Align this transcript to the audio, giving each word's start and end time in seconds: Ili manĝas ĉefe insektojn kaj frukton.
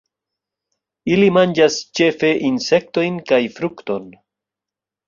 Ili 1.15 1.27
manĝas 1.35 1.77
ĉefe 1.99 2.33
insektojn 2.51 3.21
kaj 3.33 3.43
frukton. 3.61 4.11